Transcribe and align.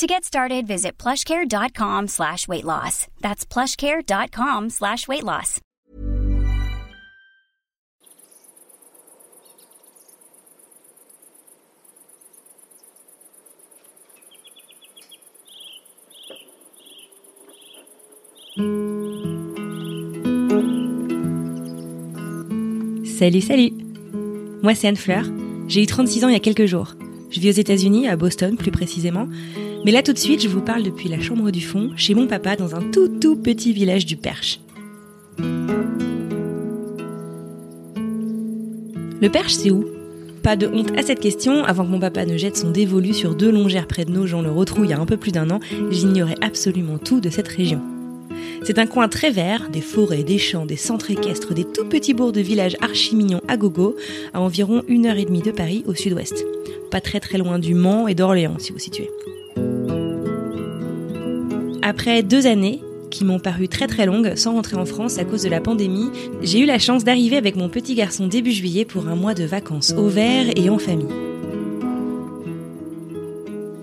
To 0.00 0.06
get 0.06 0.24
started, 0.24 0.66
visit 0.66 0.96
plushcare.com 0.96 2.08
slash 2.08 2.48
weight 2.48 2.64
loss. 2.64 3.06
That's 3.20 3.44
plushcare.com 3.44 4.70
slash 4.70 5.06
weight 5.06 5.24
loss. 5.24 5.60
Salut, 23.04 23.42
salut 23.42 23.72
Moi 24.62 24.74
c'est 24.74 24.88
Anne 24.88 24.96
Fleur, 24.96 25.24
j'ai 25.68 25.82
eu 25.82 25.86
36 25.86 26.24
ans 26.24 26.28
il 26.28 26.32
y 26.32 26.36
a 26.36 26.40
quelques 26.40 26.64
jours. 26.64 26.94
Je 27.30 27.38
vis 27.38 27.50
aux 27.50 27.60
États-Unis, 27.60 28.08
à 28.08 28.16
Boston 28.16 28.56
plus 28.56 28.70
précisément. 28.70 29.28
Mais 29.84 29.92
là 29.92 30.02
tout 30.02 30.12
de 30.12 30.18
suite, 30.18 30.42
je 30.42 30.48
vous 30.48 30.60
parle 30.60 30.82
depuis 30.82 31.08
la 31.08 31.20
chambre 31.20 31.50
du 31.50 31.62
fond, 31.62 31.90
chez 31.96 32.14
mon 32.14 32.26
papa, 32.26 32.54
dans 32.54 32.74
un 32.74 32.82
tout 32.82 33.08
tout 33.08 33.36
petit 33.36 33.72
village 33.72 34.04
du 34.04 34.16
Perche. 34.16 34.60
Le 39.22 39.28
Perche, 39.28 39.54
c'est 39.54 39.70
où? 39.70 39.86
Pas 40.42 40.56
de 40.56 40.66
honte 40.66 40.98
à 40.98 41.02
cette 41.02 41.20
question, 41.20 41.64
avant 41.64 41.84
que 41.84 41.90
mon 41.90 42.00
papa 42.00 42.26
ne 42.26 42.36
jette 42.36 42.56
son 42.56 42.70
dévolu 42.70 43.14
sur 43.14 43.34
deux 43.34 43.50
longères 43.50 43.86
près 43.86 44.04
de 44.04 44.10
nos 44.10 44.26
gens 44.26 44.42
le 44.42 44.50
retrouve 44.50 44.84
il 44.86 44.90
y 44.90 44.94
a 44.94 45.00
un 45.00 45.06
peu 45.06 45.16
plus 45.16 45.32
d'un 45.32 45.50
an, 45.50 45.60
j'ignorais 45.90 46.36
absolument 46.40 46.98
tout 46.98 47.20
de 47.20 47.30
cette 47.30 47.48
région. 47.48 47.80
C'est 48.62 48.78
un 48.78 48.86
coin 48.86 49.08
très 49.08 49.30
vert, 49.30 49.70
des 49.70 49.80
forêts, 49.80 50.22
des 50.22 50.38
champs, 50.38 50.66
des 50.66 50.76
centres 50.76 51.10
équestres, 51.10 51.54
des 51.54 51.64
tout 51.64 51.86
petits 51.86 52.14
bourgs 52.14 52.32
de 52.32 52.40
villages 52.40 52.76
archi-mignons 52.80 53.40
à 53.48 53.56
gogo, 53.56 53.96
à 54.34 54.40
environ 54.40 54.82
une 54.88 55.06
heure 55.06 55.16
et 55.16 55.24
demie 55.24 55.42
de 55.42 55.50
Paris 55.50 55.84
au 55.86 55.94
sud-ouest. 55.94 56.44
Pas 56.90 57.00
très 57.00 57.20
très 57.20 57.38
loin 57.38 57.58
du 57.58 57.74
Mans 57.74 58.08
et 58.08 58.14
d'Orléans, 58.14 58.58
si 58.58 58.72
vous 58.72 58.78
situez. 58.78 59.08
Après 61.82 62.22
deux 62.22 62.46
années, 62.46 62.82
qui 63.10 63.24
m'ont 63.24 63.38
paru 63.38 63.66
très 63.66 63.86
très 63.86 64.04
longues 64.04 64.34
sans 64.36 64.52
rentrer 64.52 64.76
en 64.76 64.84
France 64.84 65.18
à 65.18 65.24
cause 65.24 65.42
de 65.42 65.48
la 65.48 65.60
pandémie, 65.60 66.10
j'ai 66.42 66.60
eu 66.60 66.66
la 66.66 66.78
chance 66.78 67.04
d'arriver 67.04 67.36
avec 67.36 67.56
mon 67.56 67.70
petit 67.70 67.94
garçon 67.94 68.26
début 68.26 68.52
juillet 68.52 68.84
pour 68.84 69.08
un 69.08 69.16
mois 69.16 69.32
de 69.32 69.44
vacances 69.44 69.94
au 69.96 70.08
vert 70.08 70.46
et 70.56 70.68
en 70.68 70.78
famille. 70.78 71.08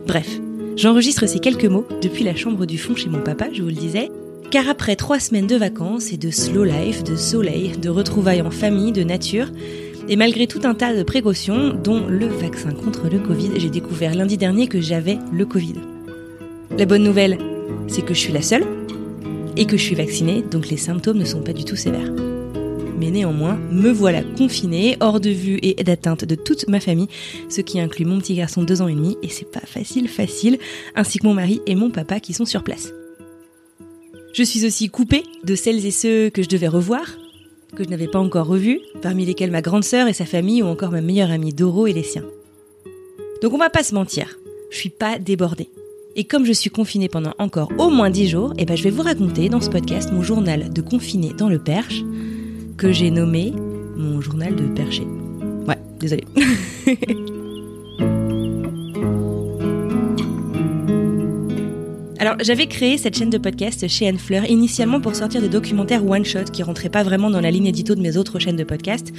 Bref, 0.05 0.39
j'enregistre 0.75 1.25
ces 1.25 1.39
quelques 1.39 1.65
mots 1.65 1.87
depuis 2.01 2.23
la 2.23 2.35
chambre 2.35 2.65
du 2.67 2.77
fond 2.77 2.95
chez 2.95 3.09
mon 3.09 3.21
papa, 3.21 3.47
je 3.51 3.63
vous 3.63 3.69
le 3.69 3.73
disais, 3.73 4.11
car 4.51 4.69
après 4.69 4.95
trois 4.95 5.19
semaines 5.19 5.47
de 5.47 5.55
vacances 5.55 6.13
et 6.13 6.17
de 6.17 6.29
slow 6.29 6.63
life, 6.63 7.03
de 7.03 7.15
soleil, 7.15 7.73
de 7.81 7.89
retrouvailles 7.89 8.43
en 8.43 8.51
famille, 8.51 8.91
de 8.91 9.03
nature, 9.03 9.47
et 10.07 10.15
malgré 10.15 10.45
tout 10.45 10.61
un 10.63 10.75
tas 10.75 10.95
de 10.95 11.03
précautions, 11.03 11.73
dont 11.73 12.05
le 12.07 12.27
vaccin 12.27 12.71
contre 12.71 13.09
le 13.09 13.19
Covid, 13.19 13.53
j'ai 13.57 13.69
découvert 13.69 14.13
lundi 14.15 14.37
dernier 14.37 14.67
que 14.67 14.79
j'avais 14.79 15.17
le 15.33 15.45
Covid. 15.45 15.75
La 16.77 16.85
bonne 16.85 17.03
nouvelle, 17.03 17.37
c'est 17.87 18.03
que 18.03 18.13
je 18.13 18.19
suis 18.19 18.33
la 18.33 18.41
seule, 18.41 18.65
et 19.55 19.65
que 19.65 19.75
je 19.75 19.83
suis 19.83 19.95
vaccinée, 19.95 20.43
donc 20.43 20.69
les 20.69 20.77
symptômes 20.77 21.17
ne 21.17 21.25
sont 21.25 21.41
pas 21.41 21.53
du 21.53 21.65
tout 21.65 21.75
sévères. 21.75 22.11
Mais 22.99 23.11
néanmoins, 23.11 23.59
me 23.71 23.91
voilà 23.91 24.23
confinée, 24.23 24.97
hors 24.99 25.19
de 25.19 25.29
vue 25.29 25.59
et 25.61 25.83
d'atteinte 25.83 26.25
de 26.25 26.35
toute 26.35 26.67
ma 26.67 26.79
famille, 26.79 27.07
ce 27.49 27.61
qui 27.61 27.79
inclut 27.79 28.05
mon 28.05 28.19
petit 28.19 28.35
garçon 28.35 28.61
de 28.61 28.67
deux 28.67 28.81
ans 28.81 28.87
et 28.87 28.95
demi, 28.95 29.17
et 29.21 29.29
c'est 29.29 29.51
pas 29.51 29.65
facile, 29.65 30.07
facile, 30.07 30.57
ainsi 30.95 31.19
que 31.19 31.27
mon 31.27 31.33
mari 31.33 31.61
et 31.65 31.75
mon 31.75 31.89
papa 31.89 32.19
qui 32.19 32.33
sont 32.33 32.45
sur 32.45 32.63
place. 32.63 32.91
Je 34.33 34.43
suis 34.43 34.65
aussi 34.65 34.89
coupée 34.89 35.23
de 35.43 35.55
celles 35.55 35.85
et 35.85 35.91
ceux 35.91 36.29
que 36.29 36.43
je 36.43 36.49
devais 36.49 36.67
revoir, 36.67 37.05
que 37.75 37.83
je 37.83 37.89
n'avais 37.89 38.07
pas 38.07 38.19
encore 38.19 38.47
revus, 38.47 38.79
parmi 39.01 39.25
lesquels 39.25 39.51
ma 39.51 39.61
grande 39.61 39.83
sœur 39.83 40.07
et 40.07 40.13
sa 40.13 40.25
famille 40.25 40.63
ou 40.63 40.67
encore 40.67 40.91
ma 40.91 41.01
meilleure 41.01 41.31
amie 41.31 41.53
Doro 41.53 41.87
et 41.87 41.93
les 41.93 42.03
siens. 42.03 42.25
Donc 43.41 43.53
on 43.53 43.57
va 43.57 43.69
pas 43.69 43.83
se 43.83 43.93
mentir, 43.93 44.37
je 44.71 44.77
suis 44.77 44.89
pas 44.89 45.19
débordée. 45.19 45.69
Et 46.19 46.23
comme 46.23 46.45
je 46.45 46.51
suis 46.51 46.71
confinée 46.71 47.09
pendant 47.09 47.35
encore 47.37 47.71
au 47.77 47.91
moins 47.91 48.09
10 48.09 48.27
jours, 48.27 48.51
eh 48.57 48.65
ben 48.65 48.75
je 48.75 48.81
vais 48.83 48.89
vous 48.89 49.03
raconter 49.03 49.49
dans 49.49 49.61
ce 49.61 49.69
podcast 49.69 50.11
mon 50.11 50.23
journal 50.23 50.73
de 50.73 50.81
confiné 50.81 51.31
dans 51.37 51.47
le 51.47 51.59
Perche, 51.59 52.01
que 52.75 52.91
j'ai 52.91 53.11
nommé 53.11 53.53
mon 53.95 54.19
journal 54.19 54.55
de 54.55 54.63
perché. 54.63 55.03
Ouais, 55.67 55.77
désolé. 55.99 56.23
Alors, 62.19 62.35
j'avais 62.39 62.65
créé 62.65 62.97
cette 62.97 63.15
chaîne 63.15 63.29
de 63.29 63.37
podcast 63.37 63.87
chez 63.87 64.07
Anne 64.07 64.17
Fleur 64.17 64.49
initialement 64.49 64.99
pour 64.99 65.15
sortir 65.15 65.39
des 65.39 65.49
documentaires 65.49 66.03
one-shot 66.03 66.45
qui 66.51 66.63
rentraient 66.63 66.89
pas 66.89 67.03
vraiment 67.03 67.29
dans 67.29 67.41
la 67.41 67.51
ligne 67.51 67.67
édito 67.67 67.93
de 67.93 68.01
mes 68.01 68.17
autres 68.17 68.39
chaînes 68.39 68.55
de 68.55 68.63
podcast. 68.63 69.13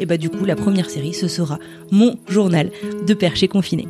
Et 0.00 0.06
bah, 0.06 0.16
du 0.16 0.30
coup, 0.30 0.44
la 0.44 0.56
première 0.56 0.90
série, 0.90 1.14
ce 1.14 1.28
sera 1.28 1.60
mon 1.92 2.16
journal 2.28 2.72
de 3.06 3.14
perché 3.14 3.46
confiné. 3.46 3.86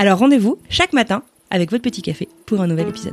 Alors, 0.00 0.18
rendez-vous 0.18 0.56
chaque 0.70 0.94
matin 0.94 1.22
avec 1.50 1.70
votre 1.70 1.82
petit 1.82 2.00
café 2.00 2.26
pour 2.46 2.62
un 2.62 2.66
nouvel 2.66 2.88
épisode. 2.88 3.12